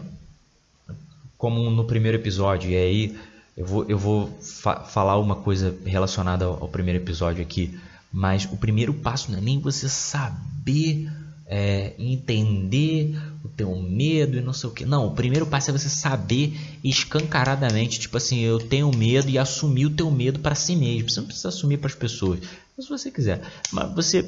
como 1.38 1.70
no 1.70 1.86
primeiro 1.86 2.18
episódio. 2.18 2.72
E 2.72 2.76
aí 2.76 3.20
eu 3.56 3.66
vou, 3.66 3.86
eu 3.88 3.98
vou 3.98 4.28
fa 4.42 4.84
falar 4.86 5.18
uma 5.20 5.36
coisa 5.36 5.76
relacionada 5.86 6.46
ao, 6.46 6.64
ao 6.64 6.70
primeiro 6.70 7.00
episódio 7.00 7.42
aqui, 7.42 7.78
mas 8.12 8.46
o 8.46 8.58
primeiro 8.58 8.94
passo 8.94 9.32
não 9.32 9.38
é 9.38 9.42
nem 9.42 9.60
você 9.60 9.88
saber 9.88 11.12
é, 11.56 11.94
entender 12.00 13.16
o 13.46 13.48
teu 13.48 13.76
medo 13.76 14.38
e 14.38 14.42
não 14.42 14.54
sei 14.54 14.70
o 14.70 14.74
que. 14.74 14.86
Não, 14.86 15.06
o 15.06 15.12
primeiro 15.12 15.46
passo 15.46 15.70
é 15.70 15.74
você 15.74 15.88
saber 15.88 16.58
escancaradamente, 16.84 18.00
tipo 18.00 18.18
assim, 18.18 18.40
eu 18.40 18.58
tenho 18.58 18.90
medo 18.92 19.30
e 19.30 19.38
assumir 19.38 19.86
o 19.86 19.92
teu 19.92 20.10
medo 20.10 20.40
para 20.40 20.56
si 20.56 20.76
mesmo. 20.76 21.12
Você 21.12 21.20
não 21.20 21.28
precisa 21.28 21.50
assumir 21.50 21.78
para 21.78 21.90
as 21.90 21.96
pessoas, 21.96 22.40
se 22.80 22.90
você 22.90 23.12
quiser. 23.12 23.40
Mas 23.72 23.94
você 23.94 24.28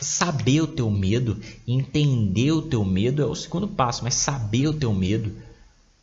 saber 0.00 0.60
o 0.60 0.68
teu 0.68 0.88
medo, 0.90 1.40
entender 1.66 2.52
o 2.52 2.62
teu 2.62 2.84
medo 2.84 3.20
é 3.20 3.26
o 3.26 3.34
segundo 3.34 3.66
passo, 3.66 4.04
mas 4.04 4.14
saber 4.14 4.68
o 4.68 4.72
teu 4.74 4.94
medo 4.94 5.32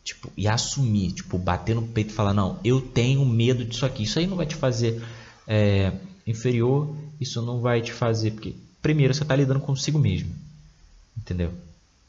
Tipo, 0.02 0.32
e 0.36 0.48
assumir, 0.48 1.12
tipo, 1.12 1.38
bater 1.38 1.76
no 1.76 1.84
peito 1.84 2.10
e 2.10 2.14
falar, 2.14 2.34
não, 2.34 2.60
eu 2.64 2.82
tenho 2.82 3.24
medo 3.24 3.64
disso 3.64 3.86
aqui. 3.86 4.04
Isso 4.04 4.18
aí 4.18 4.26
não 4.26 4.38
vai 4.38 4.48
te 4.48 4.56
fazer 4.56 5.04
é, 5.46 5.94
inferior, 6.26 6.96
isso 7.22 7.44
não 7.44 7.62
vai 7.62 7.80
te 7.80 7.94
fazer. 7.94 8.32
Porque, 8.32 8.56
primeiro, 8.82 9.14
você 9.14 9.24
está 9.24 9.36
lidando 9.36 9.60
consigo 9.60 10.00
mesmo. 10.00 10.34
Entendeu? 11.18 11.52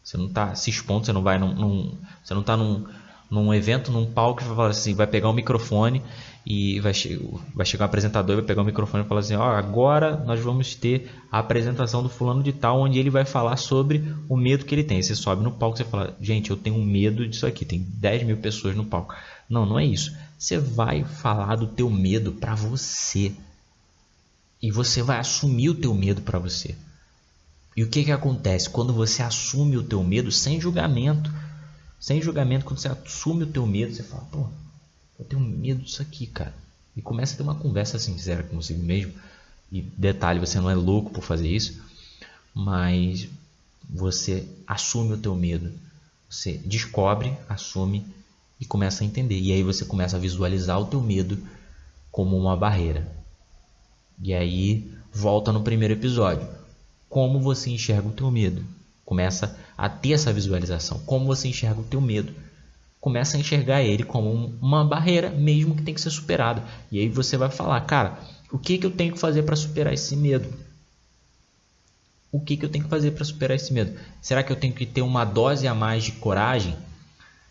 Você 0.03 0.17
não 0.17 0.27
está 0.27 0.55
se 0.55 0.71
expondo, 0.71 1.07
você 1.07 1.13
não 1.13 1.23
vai 1.23 1.39
num. 1.39 1.55
num 1.55 1.99
você 2.25 2.35
não 2.35 2.41
está 2.41 2.57
num, 2.57 2.87
num 3.31 3.55
evento, 3.55 3.93
num 3.93 4.07
palco, 4.07 4.43
vai 4.43 4.57
falar 4.57 4.69
assim, 4.69 4.95
vai 4.95 5.07
pegar 5.07 5.29
um 5.29 5.33
microfone 5.33 6.03
e 6.45 6.81
vai, 6.81 6.95
che 6.95 7.21
vai 7.55 7.67
chegar 7.67 7.85
um 7.85 7.87
apresentador 7.87 8.37
vai 8.37 8.45
pegar 8.45 8.63
o 8.63 8.65
microfone 8.65 9.05
e 9.05 9.07
falar 9.07 9.21
assim, 9.21 9.37
ó, 9.37 9.51
oh, 9.51 9.57
agora 9.57 10.17
nós 10.17 10.41
vamos 10.41 10.75
ter 10.75 11.11
a 11.31 11.39
apresentação 11.39 12.03
do 12.03 12.09
fulano 12.09 12.43
de 12.43 12.53
tal, 12.53 12.81
onde 12.81 12.99
ele 12.99 13.11
vai 13.11 13.25
falar 13.25 13.57
sobre 13.57 14.15
o 14.29 14.37
medo 14.37 14.65
que 14.65 14.75
ele 14.75 14.85
tem. 14.85 15.03
Você 15.03 15.15
sobe 15.15 15.43
no 15.43 15.53
palco 15.53 15.81
e 15.81 15.85
fala, 15.85 16.17
gente, 16.21 16.51
eu 16.51 16.57
tenho 16.57 16.83
medo 16.83 17.27
disso 17.29 17.47
aqui, 17.47 17.65
tem 17.65 17.79
10 17.79 18.25
mil 18.25 18.37
pessoas 18.39 18.75
no 18.75 18.85
palco. 18.85 19.15
Não, 19.49 19.67
não 19.67 19.79
é 19.79 19.85
isso. 19.85 20.13
Você 20.39 20.59
vai 20.59 21.05
falar 21.05 21.57
do 21.57 21.67
teu 21.67 21.91
medo 21.91 22.33
para 22.33 22.55
você. 22.55 23.33
E 24.63 24.71
você 24.71 25.03
vai 25.03 25.19
assumir 25.19 25.71
o 25.71 25.75
teu 25.75 25.95
medo 25.95 26.23
para 26.23 26.39
você. 26.39 26.77
E 27.77 27.83
o 27.83 27.89
que, 27.89 28.05
que 28.05 28.13
acontece? 28.13 28.69
Quando 28.69 28.93
você 28.93 29.23
assume 29.23 29.77
o 29.77 29.83
teu 29.83 30.03
medo 30.03 30.31
sem 30.31 30.61
julgamento, 30.61 31.33
sem 31.99 32.21
julgamento, 32.21 32.65
quando 32.65 32.79
você 32.79 32.89
assume 32.89 33.45
o 33.45 33.47
teu 33.47 33.67
medo, 33.67 33.95
você 33.95 34.03
fala, 34.03 34.25
pô, 34.31 34.47
eu 35.19 35.25
tenho 35.25 35.41
medo 35.41 35.83
disso 35.83 36.03
aqui, 36.03 36.27
cara. 36.27 36.55
E 36.97 37.03
começa 37.03 37.35
a 37.35 37.37
ter 37.37 37.43
uma 37.43 37.55
conversa 37.55 37.99
sincera 37.99 38.43
com 38.43 38.61
você 38.61 38.75
mesmo. 38.75 39.15
E 39.71 39.83
detalhe, 39.83 40.41
você 40.41 40.59
não 40.59 40.69
é 40.69 40.75
louco 40.75 41.11
por 41.11 41.23
fazer 41.23 41.49
isso, 41.49 41.81
mas 42.55 43.29
você 43.89 44.47
assume 44.67 45.15
o 45.15 45.19
teu 45.19 45.35
medo. 45.35 45.73
Você 46.29 46.59
descobre, 46.59 47.37
assume 47.49 48.05
e 48.61 48.65
começa 48.65 49.05
a 49.05 49.07
entender. 49.07 49.39
E 49.39 49.53
aí 49.53 49.63
você 49.63 49.85
começa 49.85 50.17
a 50.17 50.21
visualizar 50.21 50.81
o 50.81 50.87
teu 50.87 51.01
medo 51.01 51.39
como 52.11 52.37
uma 52.37 52.57
barreira. 52.57 53.20
E 54.23 54.35
aí 54.35 54.93
volta 55.13 55.53
no 55.53 55.63
primeiro 55.63 55.95
episódio. 55.95 56.47
Como 57.09 57.41
você 57.41 57.71
enxerga 57.71 58.09
o 58.09 58.13
teu 58.13 58.31
medo? 58.31 58.65
Começa 59.05 59.59
a 59.77 59.89
ter 59.89 60.13
essa 60.13 60.33
visualização. 60.33 60.99
Como 61.01 61.27
você 61.27 61.49
enxerga 61.49 61.81
o 61.81 61.85
teu 61.85 62.01
medo? 62.01 62.33
começa 63.01 63.37
a 63.37 63.41
enxergar 63.41 63.83
ele 63.83 64.05
como 64.05 64.55
uma 64.61 64.85
barreira 64.85 65.31
mesmo 65.31 65.75
que 65.75 65.83
tem 65.83 65.95
que 65.95 66.01
ser 66.01 66.11
superada. 66.11 66.63
E 66.93 67.01
aí 67.01 67.09
você 67.09 67.37
vai 67.37 67.51
falar, 67.51 67.81
cara, 67.83 68.19
o 68.53 68.59
que, 68.59 68.77
que 68.77 68.87
eu 68.87 68.91
tenho 68.91 69.15
que 69.15 69.19
fazer 69.19 69.43
para 69.43 69.57
superar 69.57 69.95
esse 69.95 70.15
medo? 70.15 70.53
O 72.31 72.41
que, 72.41 72.57
que 72.57 72.65
eu 72.65 72.69
tenho 72.69 72.85
que 72.85 72.91
fazer 72.91 73.13
para 73.13 73.25
superar 73.25 73.57
esse 73.57 73.73
medo? 73.73 73.99
Será 74.21 74.43
que 74.43 74.53
eu 74.53 74.57
tenho 74.57 74.75
que 74.75 74.87
ter 74.87 75.03
uma 75.03 75.25
dose 75.25 75.67
a 75.67 75.75
mais 75.75 76.05
de 76.05 76.13
coragem? 76.13 76.77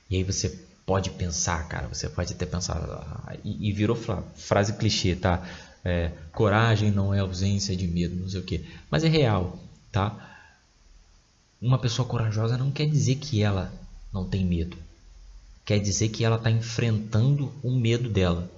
E 0.10 0.16
aí 0.16 0.24
você 0.24 0.50
pode 0.86 1.10
pensar, 1.12 1.68
cara, 1.68 1.88
você 1.88 2.08
pode 2.08 2.34
até 2.34 2.46
pensar, 2.46 2.78
ah, 2.78 3.36
e, 3.44 3.70
e 3.70 3.74
virou 3.74 3.98
frase 4.36 4.74
clichê, 4.74 5.16
tá? 5.16 5.44
É, 5.84 6.12
coragem 6.34 6.92
não 6.92 7.14
é 7.14 7.20
ausência 7.20 7.76
de 7.76 7.88
medo, 7.88 8.16
não 8.16 8.30
sei 8.30 8.40
o 8.40 8.44
que. 8.44 8.66
Mas 8.92 9.04
é 9.04 9.08
real, 9.08 9.58
tá? 9.92 10.16
Uma 11.62 11.78
pessoa 11.78 12.08
corajosa 12.08 12.58
não 12.58 12.72
quer 12.72 12.88
dizer 12.90 13.16
que 13.16 13.42
ela 13.42 13.72
não 14.14 14.26
tem 14.26 14.46
medo 14.46 14.78
quer 15.70 15.78
dizer 15.78 16.10
que 16.10 16.26
ela 16.26 16.38
está 16.38 16.50
enfrentando 16.50 17.54
o 17.62 17.70
medo 17.70 18.10
dela. 18.10 18.50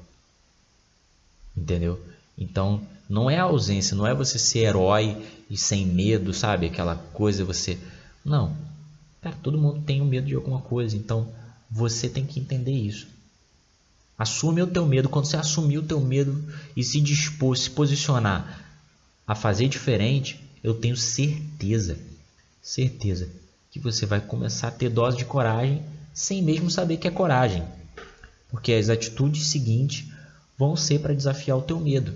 Entendeu? 1.57 1.99
Então, 2.37 2.81
não 3.09 3.29
é 3.29 3.37
a 3.37 3.43
ausência, 3.43 3.97
não 3.97 4.07
é 4.07 4.15
você 4.15 4.39
ser 4.39 4.59
herói 4.59 5.21
e 5.49 5.57
sem 5.57 5.85
medo, 5.85 6.33
sabe? 6.33 6.67
Aquela 6.67 6.95
coisa 6.95 7.43
você. 7.43 7.77
Não. 8.23 8.55
Cara, 9.21 9.35
todo 9.43 9.57
mundo 9.57 9.81
tem 9.81 10.01
medo 10.05 10.25
de 10.25 10.35
alguma 10.35 10.61
coisa, 10.61 10.95
então 10.95 11.27
você 11.69 12.07
tem 12.07 12.25
que 12.25 12.39
entender 12.39 12.71
isso. 12.71 13.09
Assume 14.21 14.61
o 14.61 14.67
teu 14.67 14.85
medo. 14.85 15.09
Quando 15.09 15.25
você 15.25 15.35
assumir 15.35 15.79
o 15.79 15.83
teu 15.83 15.99
medo 15.99 16.47
e 16.77 16.83
se 16.83 17.01
dispor, 17.01 17.57
se 17.57 17.71
posicionar 17.71 18.63
a 19.25 19.33
fazer 19.33 19.67
diferente, 19.67 20.39
eu 20.63 20.75
tenho 20.75 20.95
certeza, 20.95 21.97
certeza 22.61 23.27
que 23.71 23.79
você 23.79 24.05
vai 24.05 24.21
começar 24.21 24.67
a 24.67 24.71
ter 24.71 24.89
dose 24.89 25.17
de 25.17 25.25
coragem 25.25 25.83
sem 26.13 26.43
mesmo 26.43 26.69
saber 26.69 26.97
que 26.97 27.07
é 27.07 27.11
coragem, 27.11 27.63
porque 28.47 28.73
as 28.73 28.89
atitudes 28.89 29.47
seguintes 29.47 30.05
vão 30.55 30.75
ser 30.75 30.99
para 30.99 31.15
desafiar 31.15 31.57
o 31.57 31.63
teu 31.63 31.79
medo. 31.79 32.13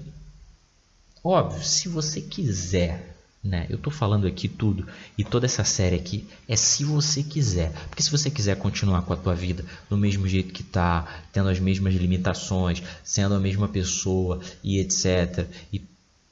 Óbvio, 1.24 1.64
se 1.64 1.90
você 1.90 2.22
quiser, 2.22 3.15
né? 3.46 3.68
Eu 3.70 3.76
estou 3.76 3.94
falando 3.94 4.26
aqui 4.26 4.48
tudo 4.48 4.88
e 5.18 5.24
toda 5.24 5.46
essa 5.46 5.64
série 5.64 5.96
aqui 5.96 6.28
é 6.48 6.56
se 6.56 6.84
você 6.84 7.22
quiser, 7.22 7.72
porque 7.88 8.02
se 8.02 8.10
você 8.10 8.30
quiser 8.32 8.58
continuar 8.58 9.04
com 9.04 9.14
a 9.14 9.18
tua 9.18 9.36
vida 9.36 9.64
do 9.90 9.96
mesmo 9.96 10.28
jeito 10.28 10.52
que 10.52 10.64
tá, 10.64 11.22
tendo 11.32 11.50
as 11.50 11.60
mesmas 11.60 11.94
limitações, 11.94 12.82
sendo 13.04 13.36
a 13.36 13.40
mesma 13.40 13.68
pessoa 13.68 14.42
e 14.64 14.80
etc, 14.80 15.48
e 15.72 15.82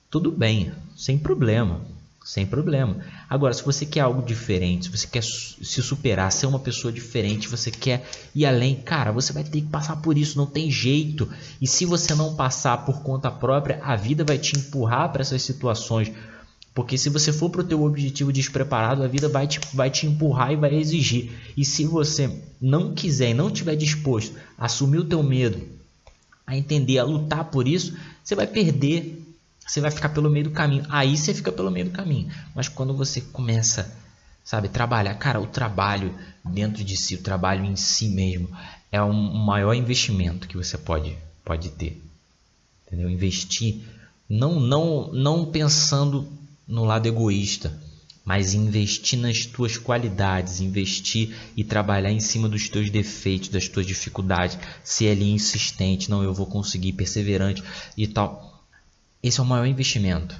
tudo 0.09 0.31
bem, 0.31 0.71
sem 0.95 1.17
problema 1.17 1.81
sem 2.23 2.45
problema. 2.45 2.97
Agora, 3.29 3.53
se 3.53 3.63
você 3.63 3.85
quer 3.85 3.99
algo 3.99 4.21
diferente, 4.21 4.85
se 4.85 4.97
você 4.97 5.07
quer 5.07 5.21
se 5.21 5.83
superar, 5.83 6.31
ser 6.31 6.45
uma 6.45 6.59
pessoa 6.59 6.91
diferente, 6.91 7.49
você 7.49 7.69
quer 7.69 8.07
ir 8.33 8.45
além, 8.45 8.75
cara, 8.75 9.11
você 9.11 9.33
vai 9.33 9.43
ter 9.43 9.59
que 9.59 9.67
passar 9.67 9.97
por 9.97 10.17
isso, 10.17 10.37
não 10.37 10.45
tem 10.45 10.71
jeito. 10.71 11.29
E 11.61 11.67
se 11.67 11.85
você 11.85 12.15
não 12.15 12.35
passar 12.35 12.85
por 12.85 13.03
conta 13.03 13.29
própria, 13.29 13.81
a 13.83 13.95
vida 13.95 14.23
vai 14.23 14.37
te 14.37 14.57
empurrar 14.57 15.11
para 15.11 15.21
essas 15.21 15.41
situações. 15.41 16.11
Porque 16.73 16.97
se 16.97 17.09
você 17.09 17.31
for 17.31 17.49
para 17.49 17.61
o 17.61 17.63
teu 17.63 17.83
objetivo 17.83 18.33
despreparado, 18.33 19.03
a 19.03 19.07
vida 19.07 19.29
vai 19.29 19.47
te, 19.47 19.59
vai 19.73 19.89
te 19.91 20.07
empurrar 20.07 20.51
e 20.51 20.55
vai 20.55 20.73
exigir. 20.73 21.31
E 21.55 21.63
se 21.63 21.85
você 21.85 22.41
não 22.59 22.95
quiser 22.95 23.29
e 23.29 23.33
não 23.33 23.47
estiver 23.47 23.75
disposto 23.75 24.35
a 24.57 24.65
assumir 24.65 24.97
o 24.97 25.05
teu 25.05 25.21
medo, 25.21 25.61
a 26.47 26.57
entender, 26.57 26.97
a 26.97 27.03
lutar 27.03 27.45
por 27.45 27.67
isso, 27.67 27.95
você 28.23 28.35
vai 28.35 28.47
perder 28.47 29.23
você 29.65 29.79
vai 29.79 29.91
ficar 29.91 30.09
pelo 30.09 30.29
meio 30.29 30.45
do 30.45 30.51
caminho. 30.51 30.85
Aí 30.89 31.15
você 31.15 31.33
fica 31.33 31.51
pelo 31.51 31.71
meio 31.71 31.85
do 31.85 31.91
caminho. 31.91 32.29
Mas 32.53 32.67
quando 32.67 32.95
você 32.95 33.21
começa, 33.21 33.95
sabe, 34.43 34.67
trabalhar, 34.67 35.15
cara, 35.15 35.39
o 35.39 35.47
trabalho 35.47 36.13
dentro 36.43 36.83
de 36.83 36.97
si, 36.97 37.15
o 37.15 37.21
trabalho 37.21 37.63
em 37.63 37.75
si 37.75 38.09
mesmo, 38.09 38.49
é 38.91 39.01
o 39.01 39.11
maior 39.13 39.73
investimento 39.73 40.47
que 40.47 40.57
você 40.57 40.77
pode, 40.77 41.17
pode 41.43 41.69
ter. 41.69 42.01
Entendeu? 42.85 43.09
Investir 43.09 43.83
não 44.29 44.59
não 44.59 45.11
não 45.11 45.45
pensando 45.45 46.27
no 46.67 46.85
lado 46.85 47.07
egoísta, 47.07 47.77
mas 48.23 48.53
investir 48.53 49.19
nas 49.19 49.45
tuas 49.45 49.77
qualidades, 49.77 50.61
investir 50.61 51.35
e 51.57 51.63
trabalhar 51.63 52.11
em 52.11 52.19
cima 52.19 52.47
dos 52.47 52.69
teus 52.69 52.89
defeitos, 52.89 53.49
das 53.49 53.67
tuas 53.67 53.85
dificuldades, 53.85 54.57
ser 54.83 55.09
ali 55.09 55.29
insistente, 55.29 56.09
não 56.09 56.23
eu 56.23 56.33
vou 56.33 56.45
conseguir, 56.45 56.93
perseverante 56.93 57.61
e 57.97 58.07
tal 58.07 58.53
esse 59.23 59.39
é 59.39 59.43
o 59.43 59.45
maior 59.45 59.65
investimento. 59.65 60.35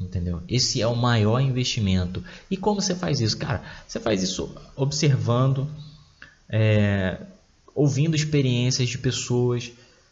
Entendeu? 0.00 0.42
Esse 0.48 0.80
é 0.80 0.86
o 0.86 0.96
maior 0.96 1.40
investimento. 1.40 2.24
E 2.50 2.56
como 2.56 2.80
você 2.80 2.94
faz 2.94 3.20
isso? 3.20 3.36
Cara, 3.36 3.62
você 3.86 4.00
faz 4.00 4.22
isso 4.22 4.54
observando, 4.76 5.68
é, 6.48 7.20
ouvindo 7.74 8.16
experiências 8.16 8.88
de 8.88 8.98
pessoas, 8.98 9.70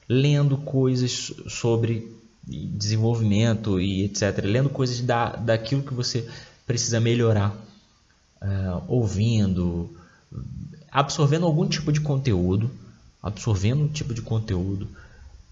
lendo 0.09 0.57
coisas 0.59 1.33
sobre 1.49 2.13
desenvolvimento 2.47 3.81
e 3.81 4.05
etc. 4.05 4.41
Lendo 4.43 4.69
coisas 4.69 5.01
da, 5.01 5.37
daquilo 5.37 5.83
que 5.83 5.95
você 5.95 6.29
precisa 6.67 7.01
melhorar. 7.01 7.55
É, 8.43 8.47
ouvindo, 8.89 9.91
absorvendo 10.91 11.45
algum 11.45 11.69
tipo 11.69 11.93
de 11.93 12.01
conteúdo, 12.01 12.71
absorvendo 13.23 13.85
um 13.85 13.89
tipo 13.89 14.15
de 14.15 14.23
conteúdo 14.23 14.89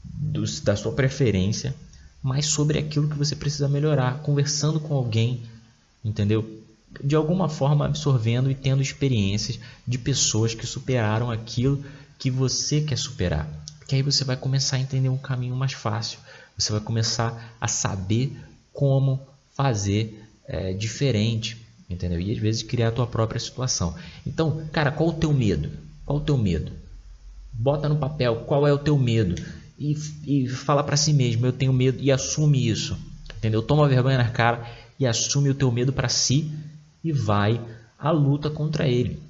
do, 0.02 0.44
da 0.62 0.74
sua 0.74 0.92
preferência 0.92 1.74
mas 2.22 2.46
sobre 2.46 2.78
aquilo 2.78 3.08
que 3.08 3.16
você 3.16 3.36
precisa 3.36 3.68
melhorar, 3.68 4.20
conversando 4.22 4.80
com 4.80 4.94
alguém, 4.94 5.42
entendeu? 6.04 6.62
De 7.02 7.14
alguma 7.14 7.48
forma 7.48 7.86
absorvendo 7.86 8.50
e 8.50 8.54
tendo 8.54 8.82
experiências 8.82 9.58
de 9.86 9.98
pessoas 9.98 10.54
que 10.54 10.66
superaram 10.66 11.30
aquilo 11.30 11.84
que 12.18 12.30
você 12.30 12.80
quer 12.80 12.98
superar. 12.98 13.48
Que 13.86 13.94
aí 13.94 14.02
você 14.02 14.24
vai 14.24 14.36
começar 14.36 14.76
a 14.76 14.80
entender 14.80 15.08
um 15.08 15.18
caminho 15.18 15.54
mais 15.54 15.72
fácil. 15.72 16.18
Você 16.58 16.72
vai 16.72 16.80
começar 16.80 17.56
a 17.60 17.68
saber 17.68 18.36
como 18.72 19.20
fazer 19.54 20.22
é, 20.46 20.72
diferente, 20.72 21.56
entendeu? 21.88 22.20
E 22.20 22.32
às 22.32 22.38
vezes 22.38 22.62
criar 22.62 22.88
a 22.88 22.92
tua 22.92 23.06
própria 23.06 23.40
situação. 23.40 23.94
Então, 24.26 24.66
cara, 24.72 24.90
qual 24.90 25.10
o 25.10 25.14
teu 25.14 25.32
medo? 25.32 25.70
Qual 26.04 26.18
o 26.18 26.22
teu 26.22 26.36
medo? 26.36 26.72
Bota 27.52 27.88
no 27.88 27.96
papel 27.96 28.44
qual 28.46 28.66
é 28.66 28.72
o 28.72 28.78
teu 28.78 28.98
medo 28.98 29.40
e, 29.78 29.96
e 30.26 30.48
fala 30.48 30.82
para 30.82 30.96
si 30.96 31.12
mesmo: 31.12 31.46
eu 31.46 31.52
tenho 31.52 31.72
medo 31.72 31.98
e 32.00 32.10
assume 32.10 32.68
isso. 32.68 32.98
Entendeu? 33.36 33.62
Toma 33.62 33.88
vergonha 33.88 34.18
na 34.18 34.28
cara 34.28 34.66
e 34.98 35.06
assume 35.06 35.50
o 35.50 35.54
teu 35.54 35.70
medo 35.70 35.92
para 35.92 36.08
si 36.08 36.50
e 37.04 37.12
vai 37.12 37.60
à 37.98 38.10
luta 38.10 38.50
contra 38.50 38.88
ele. 38.88 39.22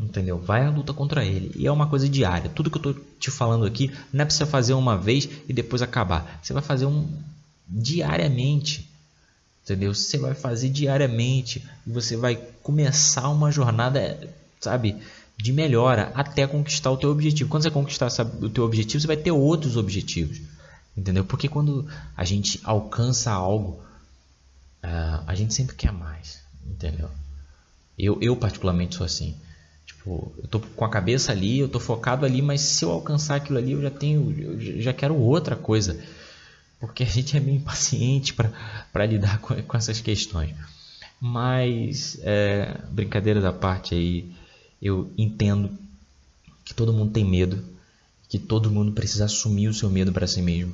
Entendeu? 0.00 0.38
Vai 0.38 0.64
à 0.66 0.70
luta 0.70 0.92
contra 0.92 1.24
ele. 1.24 1.52
E 1.54 1.66
é 1.66 1.72
uma 1.72 1.86
coisa 1.86 2.08
diária. 2.08 2.50
Tudo 2.50 2.70
que 2.70 2.76
eu 2.76 2.90
estou 2.90 3.05
te 3.18 3.30
falando 3.30 3.64
aqui 3.64 3.90
não 4.12 4.22
é 4.22 4.24
para 4.24 4.34
você 4.34 4.46
fazer 4.46 4.74
uma 4.74 4.96
vez 4.96 5.28
e 5.48 5.52
depois 5.52 5.82
acabar. 5.82 6.40
Você 6.42 6.52
vai 6.52 6.62
fazer 6.62 6.86
um 6.86 7.08
diariamente. 7.68 8.88
Entendeu? 9.64 9.92
Você 9.92 10.16
vai 10.18 10.34
fazer 10.34 10.68
diariamente 10.70 11.64
e 11.86 11.90
você 11.90 12.16
vai 12.16 12.36
começar 12.62 13.28
uma 13.28 13.50
jornada, 13.50 14.32
sabe, 14.60 14.96
de 15.36 15.52
melhora 15.52 16.12
até 16.14 16.46
conquistar 16.46 16.90
o 16.90 16.96
teu 16.96 17.10
objetivo. 17.10 17.50
Quando 17.50 17.64
você 17.64 17.70
conquistar 17.70 18.08
o 18.40 18.48
teu 18.48 18.64
objetivo, 18.64 19.00
você 19.00 19.06
vai 19.06 19.16
ter 19.16 19.32
outros 19.32 19.76
objetivos. 19.76 20.40
Entendeu? 20.96 21.24
Porque 21.24 21.48
quando 21.48 21.86
a 22.16 22.24
gente 22.24 22.60
alcança 22.62 23.32
algo, 23.32 23.80
uh, 24.82 25.24
a 25.26 25.34
gente 25.34 25.52
sempre 25.52 25.74
quer 25.74 25.92
mais. 25.92 26.40
Entendeu? 26.64 27.10
Eu, 27.98 28.18
eu 28.20 28.36
particularmente 28.36 28.94
sou 28.94 29.04
assim. 29.04 29.36
Tipo, 30.06 30.32
eu 30.40 30.46
tô 30.46 30.60
com 30.60 30.84
a 30.84 30.88
cabeça 30.88 31.32
ali, 31.32 31.58
eu 31.58 31.68
tô 31.68 31.80
focado 31.80 32.24
ali, 32.24 32.40
mas 32.40 32.60
se 32.60 32.84
eu 32.84 32.92
alcançar 32.92 33.34
aquilo 33.34 33.58
ali, 33.58 33.72
eu 33.72 33.82
já 33.82 33.90
tenho, 33.90 34.30
eu 34.40 34.80
já 34.80 34.92
quero 34.92 35.16
outra 35.16 35.56
coisa. 35.56 36.00
Porque 36.78 37.02
a 37.02 37.06
gente 37.06 37.36
é 37.36 37.40
meio 37.40 37.56
impaciente 37.56 38.32
para 38.32 39.04
lidar 39.04 39.40
com, 39.40 39.60
com 39.60 39.76
essas 39.76 40.00
questões. 40.00 40.54
Mas, 41.20 42.20
é, 42.22 42.78
brincadeira 42.88 43.40
da 43.40 43.52
parte 43.52 43.96
aí, 43.96 44.30
eu 44.80 45.10
entendo 45.18 45.76
que 46.64 46.72
todo 46.72 46.92
mundo 46.92 47.10
tem 47.10 47.24
medo, 47.24 47.64
que 48.28 48.38
todo 48.38 48.70
mundo 48.70 48.92
precisa 48.92 49.24
assumir 49.24 49.66
o 49.66 49.74
seu 49.74 49.90
medo 49.90 50.12
para 50.12 50.28
si 50.28 50.40
mesmo, 50.40 50.72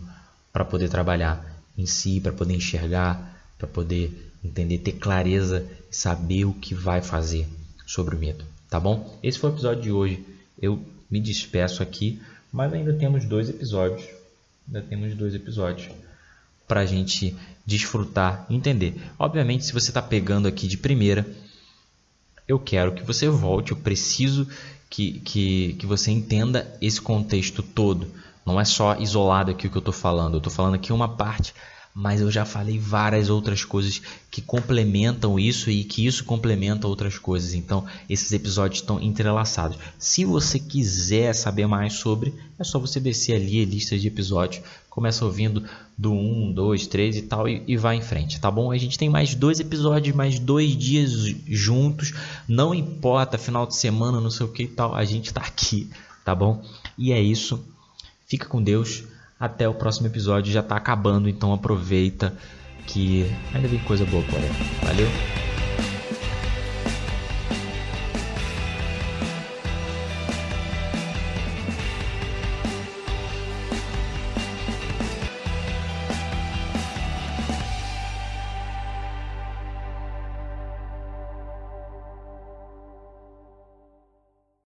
para 0.52 0.64
poder 0.64 0.90
trabalhar 0.90 1.62
em 1.78 1.86
si, 1.86 2.20
para 2.20 2.32
poder 2.32 2.54
enxergar, 2.54 3.42
para 3.56 3.66
poder 3.66 4.30
entender, 4.44 4.78
ter 4.78 4.92
clareza 4.92 5.66
saber 5.90 6.44
o 6.44 6.52
que 6.52 6.74
vai 6.74 7.00
fazer 7.00 7.48
sobre 7.86 8.14
o 8.16 8.18
medo, 8.18 8.44
tá 8.72 8.80
bom? 8.80 9.18
Esse 9.22 9.38
foi 9.38 9.50
o 9.50 9.52
episódio 9.52 9.82
de 9.82 9.92
hoje. 9.92 10.24
Eu 10.58 10.82
me 11.10 11.20
despeço 11.20 11.82
aqui, 11.82 12.22
mas 12.50 12.72
ainda 12.72 12.94
temos 12.94 13.26
dois 13.26 13.50
episódios. 13.50 14.08
Ainda 14.66 14.80
temos 14.80 15.14
dois 15.14 15.34
episódios 15.34 15.90
para 16.66 16.80
a 16.80 16.86
gente 16.86 17.36
desfrutar, 17.66 18.46
entender. 18.48 18.94
Obviamente, 19.18 19.66
se 19.66 19.74
você 19.74 19.90
está 19.90 20.00
pegando 20.00 20.48
aqui 20.48 20.66
de 20.66 20.78
primeira, 20.78 21.26
eu 22.48 22.58
quero 22.58 22.94
que 22.94 23.02
você 23.02 23.28
volte, 23.28 23.72
eu 23.72 23.76
preciso 23.76 24.48
que, 24.88 25.20
que, 25.20 25.74
que 25.74 25.84
você 25.84 26.10
entenda 26.10 26.66
esse 26.80 26.98
contexto 26.98 27.62
todo. 27.62 28.10
Não 28.46 28.58
é 28.58 28.64
só 28.64 28.98
isolado 28.98 29.50
aqui 29.50 29.66
o 29.66 29.70
que 29.70 29.76
eu 29.76 29.80
estou 29.80 29.92
falando, 29.92 30.32
eu 30.32 30.38
estou 30.38 30.52
falando 30.52 30.76
aqui 30.76 30.94
uma 30.94 31.14
parte 31.14 31.52
mas 31.94 32.22
eu 32.22 32.30
já 32.30 32.44
falei 32.44 32.78
várias 32.78 33.28
outras 33.28 33.64
coisas 33.64 34.00
que 34.30 34.40
complementam 34.40 35.38
isso 35.38 35.70
e 35.70 35.84
que 35.84 36.06
isso 36.06 36.24
complementa 36.24 36.88
outras 36.88 37.18
coisas. 37.18 37.52
Então, 37.52 37.84
esses 38.08 38.32
episódios 38.32 38.80
estão 38.80 39.00
entrelaçados. 39.00 39.76
Se 39.98 40.24
você 40.24 40.58
quiser 40.58 41.34
saber 41.34 41.66
mais 41.66 41.94
sobre, 41.94 42.34
é 42.58 42.64
só 42.64 42.78
você 42.78 42.98
descer 42.98 43.34
ali 43.34 43.62
a 43.62 43.66
lista 43.66 43.98
de 43.98 44.08
episódios. 44.08 44.64
Começa 44.88 45.24
ouvindo 45.24 45.64
do 45.96 46.12
1, 46.12 46.52
2, 46.52 46.86
3 46.86 47.16
e 47.16 47.22
tal 47.22 47.46
e, 47.46 47.62
e 47.66 47.76
vai 47.76 47.96
em 47.96 48.02
frente, 48.02 48.40
tá 48.40 48.50
bom? 48.50 48.72
A 48.72 48.78
gente 48.78 48.98
tem 48.98 49.10
mais 49.10 49.34
dois 49.34 49.60
episódios, 49.60 50.16
mais 50.16 50.38
dois 50.38 50.76
dias 50.76 51.12
juntos. 51.46 52.14
Não 52.48 52.74
importa, 52.74 53.36
final 53.36 53.66
de 53.66 53.76
semana, 53.76 54.20
não 54.20 54.30
sei 54.30 54.46
o 54.46 54.48
que 54.50 54.62
e 54.64 54.68
tal. 54.68 54.94
A 54.94 55.04
gente 55.04 55.32
tá 55.32 55.42
aqui, 55.42 55.90
tá 56.24 56.34
bom? 56.34 56.64
E 56.96 57.12
é 57.12 57.20
isso. 57.20 57.62
Fica 58.26 58.46
com 58.46 58.62
Deus. 58.62 59.04
Até 59.42 59.68
o 59.68 59.74
próximo 59.74 60.06
episódio, 60.06 60.52
já 60.52 60.60
está 60.60 60.76
acabando, 60.76 61.28
então 61.28 61.52
aproveita 61.52 62.32
que 62.86 63.26
ainda 63.52 63.66
vem 63.66 63.80
coisa 63.80 64.06
boa 64.06 64.22
por 64.22 64.38
aí. 64.40 64.52
Valeu? 64.84 65.08